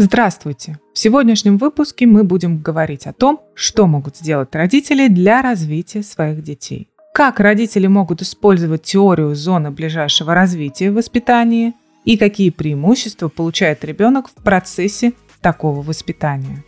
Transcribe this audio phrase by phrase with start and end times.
[0.00, 0.78] Здравствуйте!
[0.94, 6.40] В сегодняшнем выпуске мы будем говорить о том, что могут сделать родители для развития своих
[6.44, 6.88] детей.
[7.12, 11.74] Как родители могут использовать теорию зоны ближайшего развития в воспитании
[12.04, 16.62] и какие преимущества получает ребенок в процессе такого воспитания.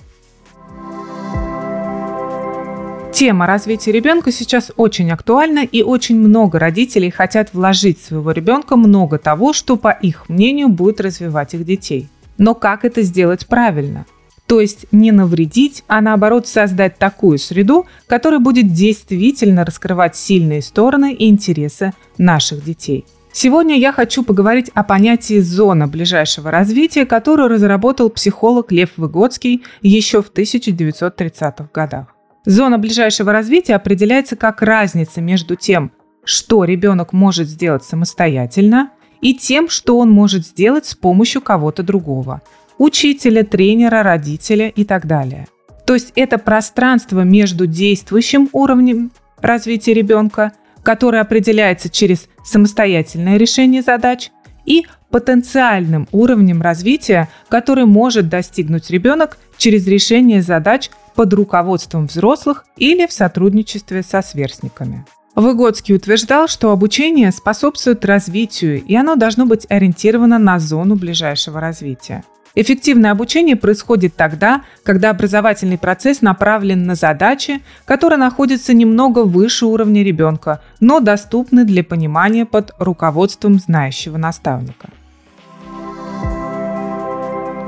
[3.13, 8.75] Тема развития ребенка сейчас очень актуальна, и очень много родителей хотят вложить в своего ребенка
[8.75, 12.09] много того, что, по их мнению, будет развивать их детей–
[12.41, 14.07] но как это сделать правильно?
[14.47, 21.13] То есть не навредить, а наоборот создать такую среду, которая будет действительно раскрывать сильные стороны
[21.13, 23.05] и интересы наших детей.
[23.31, 30.23] Сегодня я хочу поговорить о понятии «зона ближайшего развития», которую разработал психолог Лев Выгодский еще
[30.23, 32.07] в 1930-х годах.
[32.47, 35.93] Зона ближайшего развития определяется как разница между тем,
[36.25, 42.43] что ребенок может сделать самостоятельно, и тем, что он может сделать с помощью кого-то другого–
[42.79, 45.47] учителя, тренера, родителя и так далее.
[45.87, 54.31] То есть это пространство между действующим уровнем развития ребенка, которое определяется через самостоятельное решение задач,
[54.67, 63.07] и потенциальным уровнем развития, который может достигнуть ребенок через решение задач под руководством взрослых или
[63.07, 65.05] в сотрудничестве со сверстниками.
[65.35, 72.25] Выгодский утверждал, что обучение способствует развитию, и оно должно быть ориентировано на зону ближайшего развития.
[72.57, 80.03] Эффективное обучение происходит тогда, когда образовательный процесс направлен на задачи, которые находятся немного выше уровня
[80.03, 84.91] ребенка, но доступны для понимания под руководством знающего наставника.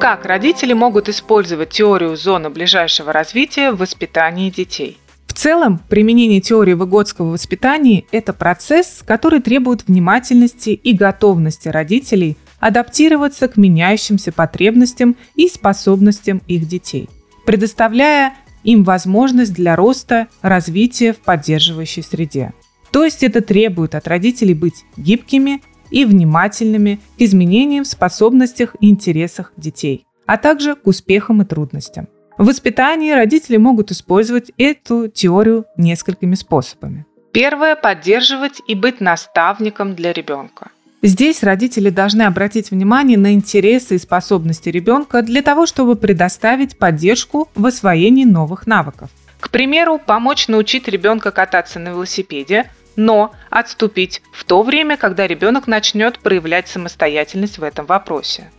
[0.01, 4.99] Как родители могут использовать теорию зоны ближайшего развития в воспитании детей?
[5.33, 13.48] В целом, применение теории выгодского воспитания– это процесс, который требует внимательности и готовности родителей адаптироваться
[13.48, 17.08] к меняющимся потребностям и способностям их детей,
[17.47, 22.53] предоставляя им возможность для роста, развития в поддерживающей среде.
[22.91, 28.91] То есть это требует от родителей быть гибкими и внимательными к изменениям в способностях и
[28.91, 32.06] интересах детей, а также к успехам и трудностям.
[32.42, 37.06] В воспитании родители могут использовать эту теорию несколькими способами.
[37.30, 40.72] Первое– поддерживать и быть наставником для ребенка.
[41.03, 47.48] Здесь родители должны обратить внимание на интересы и способности ребенка для того, чтобы предоставить поддержку
[47.54, 49.09] в освоении новых навыков.
[49.38, 55.69] К примеру, помочь научить ребенка кататься на велосипеде, но отступить в то время, когда ребенок
[55.69, 58.50] начнет проявлять самостоятельность в этом вопросе.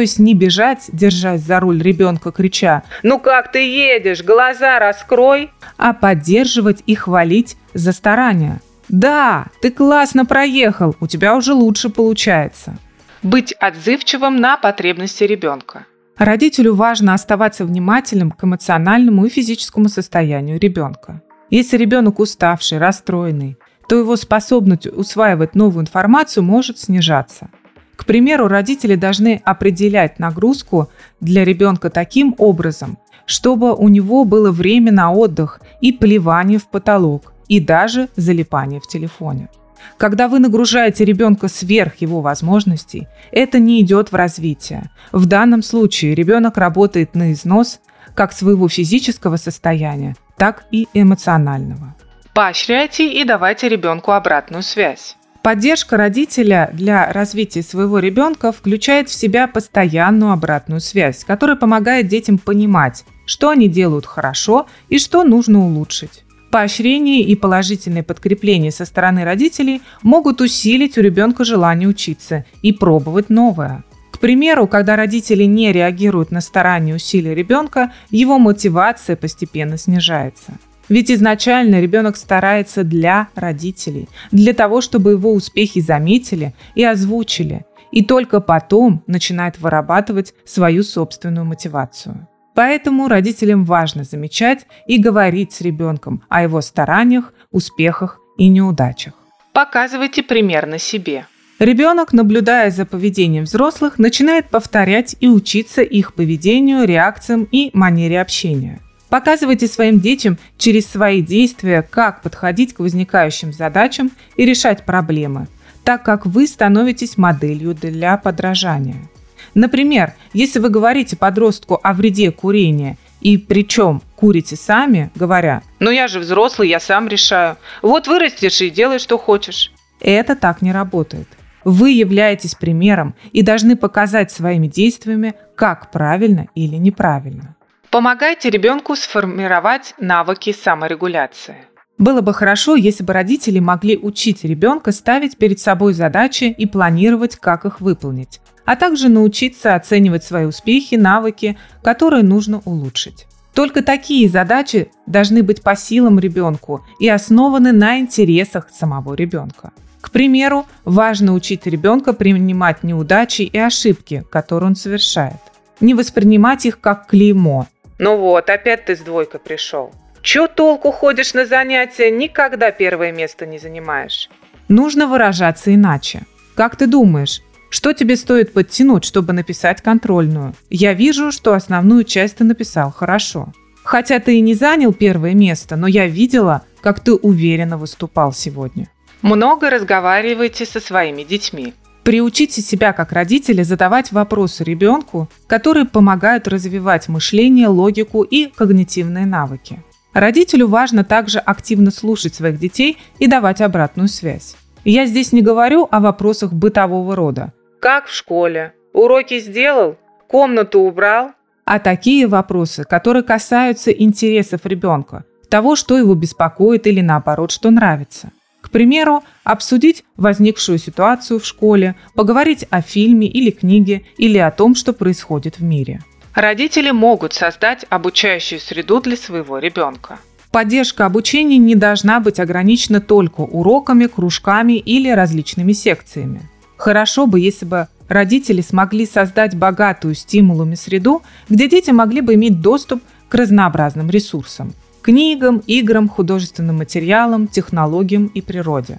[0.00, 4.24] То есть не бежать, держась за руль ребенка, крича «Ну как ты едешь?
[4.24, 8.62] Глаза раскрой!», а поддерживать и хвалить за старания.
[8.88, 12.78] «Да, ты классно проехал, у тебя уже лучше получается».
[13.22, 15.84] Быть отзывчивым на потребности ребенка.
[16.16, 21.20] Родителю важно оставаться внимательным к эмоциональному и физическому состоянию ребенка.
[21.50, 27.50] Если ребенок уставший, расстроенный, то его способность усваивать новую информацию может снижаться–
[28.00, 30.88] к примеру, родители должны определять нагрузку
[31.20, 32.96] для ребенка таким образом,
[33.26, 38.88] чтобы у него было время на отдых и плевание в потолок, и даже залипание в
[38.88, 39.50] телефоне.
[39.98, 44.90] Когда вы нагружаете ребенка сверх его возможностей, это не идет в развитие.
[45.12, 47.80] В данном случае ребенок работает на износ
[48.14, 51.94] как своего физического состояния, так и эмоционального.
[52.32, 55.18] Поощряйте и давайте ребенку обратную связь.
[55.42, 62.36] Поддержка родителя для развития своего ребенка включает в себя постоянную обратную связь, которая помогает детям
[62.36, 66.24] понимать, что они делают хорошо и что нужно улучшить.
[66.50, 73.30] Поощрение и положительное подкрепление со стороны родителей могут усилить у ребенка желание учиться и пробовать
[73.30, 73.84] новое.
[74.10, 80.58] К примеру, когда родители не реагируют на старания и усилия ребенка, его мотивация постепенно снижается.
[80.90, 88.04] Ведь изначально ребенок старается для родителей, для того, чтобы его успехи заметили и озвучили, и
[88.04, 92.26] только потом начинает вырабатывать свою собственную мотивацию.
[92.56, 99.14] Поэтому родителям важно замечать и говорить с ребенком о его стараниях, успехах и неудачах.
[99.52, 101.26] Показывайте пример на себе.
[101.60, 108.80] Ребенок, наблюдая за поведением взрослых, начинает повторять и учиться их поведению, реакциям и манере общения–
[109.10, 115.48] Показывайте своим детям через свои действия, как подходить к возникающим задачам и решать проблемы,
[115.84, 119.08] так как вы становитесь моделью для подражания.
[119.54, 126.06] Например, если вы говорите подростку о вреде курения и причем курите сами, говоря «Ну я
[126.06, 127.56] же взрослый, я сам решаю.
[127.82, 129.72] Вот вырастешь и делай, что хочешь».
[130.00, 131.26] Это так не работает.
[131.64, 137.56] Вы являетесь примером и должны показать своими действиями, как правильно или неправильно.
[137.90, 141.56] Помогайте ребенку сформировать навыки саморегуляции.
[141.98, 147.34] Было бы хорошо, если бы родители могли учить ребенка ставить перед собой задачи и планировать,
[147.34, 153.26] как их выполнить, а также научиться оценивать свои успехи, навыки, которые нужно улучшить.
[153.54, 159.72] Только такие задачи должны быть по силам ребенку и основаны на интересах самого ребенка.
[160.00, 165.40] К примеру, важно учить ребенка принимать неудачи и ошибки, которые он совершает.
[165.80, 167.66] Не воспринимать их как клеймо,
[168.00, 169.92] ну вот, опять ты с двойкой пришел.
[170.22, 174.30] Чё толку ходишь на занятия, никогда первое место не занимаешь?
[174.68, 176.22] Нужно выражаться иначе.
[176.54, 180.54] Как ты думаешь, что тебе стоит подтянуть, чтобы написать контрольную?
[180.70, 183.52] Я вижу, что основную часть ты написал хорошо.
[183.84, 188.88] Хотя ты и не занял первое место, но я видела, как ты уверенно выступал сегодня.
[189.20, 191.74] Много разговаривайте со своими детьми.
[192.02, 199.82] Приучите себя как родители задавать вопросы ребенку, которые помогают развивать мышление, логику и когнитивные навыки.
[200.12, 204.56] Родителю важно также активно слушать своих детей и давать обратную связь.
[204.84, 207.52] Я здесь не говорю о вопросах бытового рода.
[207.80, 208.74] Как в школе?
[208.92, 209.96] Уроки сделал?
[210.26, 211.32] Комнату убрал?
[211.64, 218.32] А такие вопросы, которые касаются интересов ребенка, того, что его беспокоит или наоборот, что нравится.
[218.70, 224.76] К примеру, обсудить возникшую ситуацию в школе, поговорить о фильме или книге или о том,
[224.76, 226.04] что происходит в мире.
[226.36, 230.20] Родители могут создать обучающую среду для своего ребенка.
[230.52, 236.42] Поддержка обучения не должна быть ограничена только уроками, кружками или различными секциями.
[236.76, 242.60] Хорошо бы, если бы родители смогли создать богатую стимулами среду, где дети могли бы иметь
[242.60, 248.98] доступ к разнообразным ресурсам книгам, играм, художественным материалам, технологиям и природе.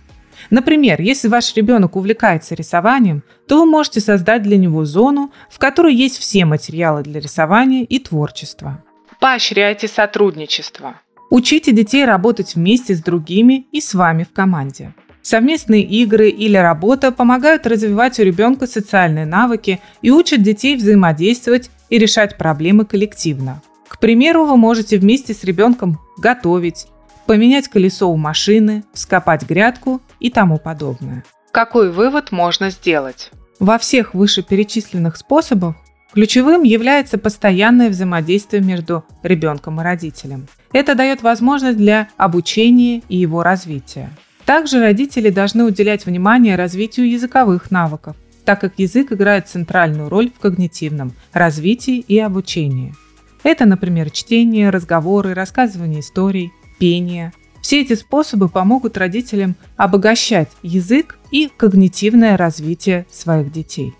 [0.49, 5.93] Например, если ваш ребенок увлекается рисованием, то вы можете создать для него зону, в которой
[5.93, 8.83] есть все материалы для рисования и творчества.
[9.19, 10.95] Поощряйте сотрудничество.
[11.29, 14.93] Учите детей работать вместе с другими и с вами в команде.
[15.21, 21.99] Совместные игры или работа помогают развивать у ребенка социальные навыки и учат детей взаимодействовать и
[21.99, 23.61] решать проблемы коллективно.
[23.91, 26.87] К примеру, вы можете вместе с ребенком готовить,
[27.25, 31.25] поменять колесо у машины, вскопать грядку и тому подобное.
[31.51, 33.31] Какой вывод можно сделать?
[33.59, 35.75] Во всех вышеперечисленных способах
[36.13, 40.47] ключевым является постоянное взаимодействие между ребенком и родителем.
[40.71, 44.09] Это дает возможность для обучения и его развития.
[44.45, 48.15] Также родители должны уделять внимание развитию языковых навыков,
[48.45, 52.95] так как язык играет центральную роль в когнитивном развитии и обучении.
[53.43, 57.33] Это, например, чтение, разговоры, рассказывание историй, пение.
[57.61, 63.93] Все эти способы помогут родителям обогащать язык и когнитивное развитие своих детей.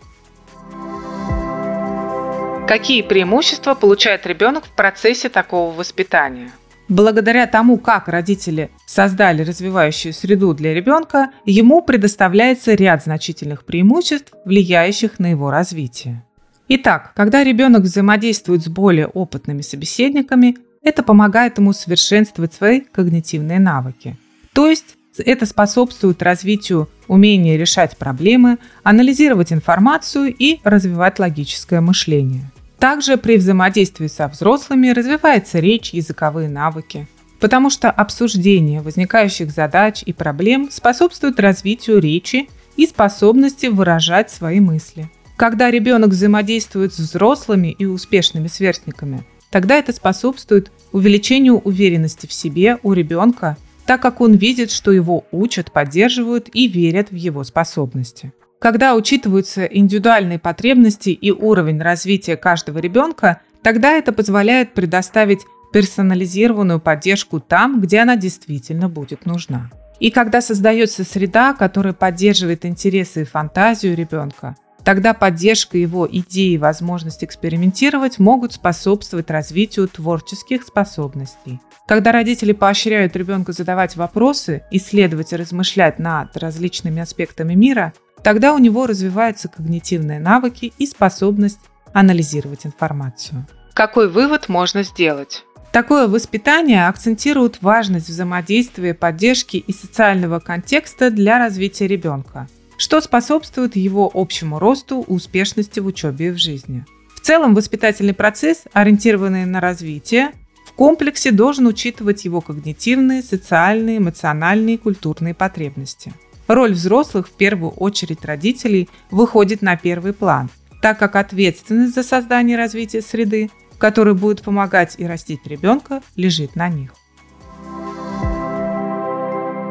[2.68, 6.52] Какие преимущества получает ребенок в процессе такого воспитания?
[6.88, 15.20] Благодаря тому, как родители создали развивающую среду для ребенка, ему предоставляется ряд значительных преимуществ, влияющих
[15.20, 16.26] на его развитие.
[16.74, 24.16] Итак, когда ребенок взаимодействует с более опытными собеседниками, это помогает ему совершенствовать свои когнитивные навыки.
[24.54, 32.50] То есть это способствует развитию умения решать проблемы, анализировать информацию и развивать логическое мышление.
[32.80, 37.06] Также при взаимодействии со взрослыми развивается речь, языковые навыки,
[37.42, 42.48] потому что обсуждение возникающих задач и проблем способствует развитию речи
[42.78, 45.10] и способности выражать свои мысли.
[45.42, 52.78] Когда ребенок взаимодействует с взрослыми и успешными сверстниками, тогда это способствует увеличению уверенности в себе
[52.84, 53.58] у ребенка,
[53.88, 58.34] так как он видит, что его учат, поддерживают и верят в его способности.
[58.60, 65.40] Когда учитываются индивидуальные потребности и уровень развития каждого ребенка, тогда это позволяет предоставить
[65.74, 69.72] персонализированную поддержку там, где она действительно будет нужна.
[70.00, 76.58] И когда создается среда, которая поддерживает интересы и фантазию ребенка, Тогда поддержка его идей и
[76.58, 81.60] возможность экспериментировать могут способствовать развитию творческих способностей.
[81.88, 88.58] Когда родители поощряют ребенка задавать вопросы, исследовать и размышлять над различными аспектами мира, тогда у
[88.58, 91.60] него развиваются когнитивные навыки и способность
[91.94, 93.46] анализировать информацию.
[93.74, 95.44] Какой вывод можно сделать?
[95.72, 102.48] Такое воспитание акцентирует важность взаимодействия, поддержки и социального контекста для развития ребенка–
[102.82, 106.84] что способствует его общему росту, успешности в учебе и в жизни.
[107.14, 110.32] В целом воспитательный процесс, ориентированный на развитие,
[110.66, 116.12] в комплексе должен учитывать его когнитивные, социальные, эмоциональные и культурные потребности.
[116.48, 120.50] Роль взрослых, в первую очередь родителей, выходит на первый план,
[120.82, 126.56] так как ответственность за создание и развитие среды, которая будет помогать и растить ребенка, лежит
[126.56, 126.96] на них.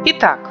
[0.06, 0.49] Итак,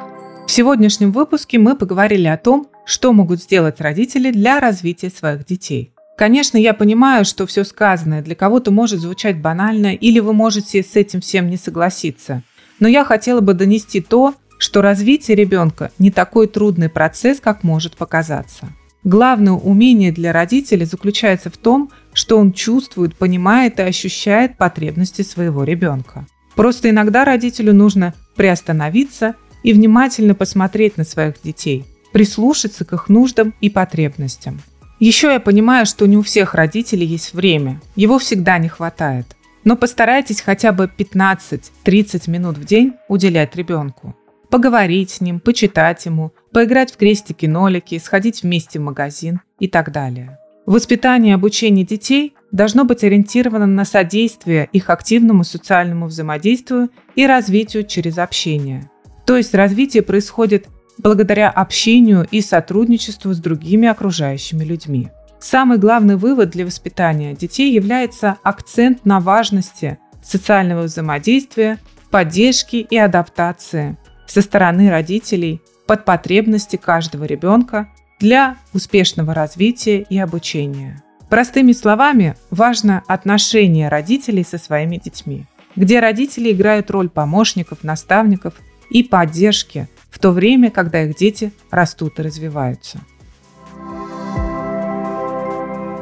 [0.50, 5.94] в сегодняшнем выпуске мы поговорили о том, что могут сделать родители для развития своих детей.
[6.18, 10.96] Конечно, я понимаю, что все сказанное для кого-то может звучать банально, или вы можете с
[10.96, 12.42] этим всем не согласиться.
[12.80, 17.96] Но я хотела бы донести то, что развитие ребенка не такой трудный процесс, как может
[17.96, 18.70] показаться.
[19.04, 25.62] Главное умение для родителя заключается в том, что он чувствует, понимает и ощущает потребности своего
[25.62, 26.26] ребенка.
[26.56, 33.54] Просто иногда родителю нужно приостановиться и внимательно посмотреть на своих детей, прислушаться к их нуждам
[33.60, 34.60] и потребностям.
[34.98, 39.26] Еще я понимаю, что не у всех родителей есть время, его всегда не хватает.
[39.64, 44.14] Но постарайтесь хотя бы 15-30 минут в день уделять ребенку.
[44.50, 50.38] Поговорить с ним, почитать ему, поиграть в крестики-нолики, сходить вместе в магазин и так далее.
[50.66, 57.84] Воспитание и обучение детей должно быть ориентировано на содействие их активному социальному взаимодействию и развитию
[57.84, 58.90] через общение.
[59.30, 60.66] То есть развитие происходит
[60.98, 65.08] благодаря общению и сотрудничеству с другими окружающими людьми.
[65.38, 71.78] Самый главный вывод для воспитания детей является акцент на важности социального взаимодействия,
[72.10, 73.96] поддержки и адаптации
[74.26, 81.04] со стороны родителей под потребности каждого ребенка для успешного развития и обучения.
[81.28, 85.46] Простыми словами, важно отношение родителей со своими детьми,
[85.76, 88.54] где родители играют роль помощников, наставников
[88.90, 93.00] и поддержки в то время, когда их дети растут и развиваются.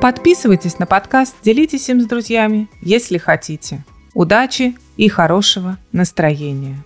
[0.01, 3.85] Подписывайтесь на подкаст, делитесь им с друзьями, если хотите.
[4.15, 6.83] Удачи и хорошего настроения!